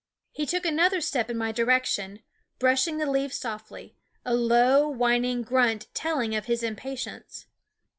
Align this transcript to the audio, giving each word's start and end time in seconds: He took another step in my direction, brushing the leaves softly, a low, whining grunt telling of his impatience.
He 0.31 0.47
took 0.47 0.65
another 0.65 0.99
step 0.99 1.29
in 1.29 1.37
my 1.37 1.51
direction, 1.51 2.21
brushing 2.57 2.97
the 2.97 3.05
leaves 3.05 3.37
softly, 3.37 3.95
a 4.25 4.33
low, 4.33 4.87
whining 4.89 5.43
grunt 5.43 5.89
telling 5.93 6.33
of 6.33 6.45
his 6.45 6.63
impatience. 6.63 7.45